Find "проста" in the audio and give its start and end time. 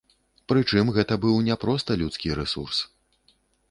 1.67-2.01